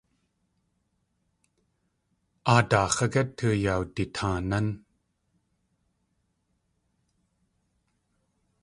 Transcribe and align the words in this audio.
A 2.53 2.57
daax̲ 2.69 3.01
ágé 3.05 3.21
tuyawditaanán? 3.37 4.67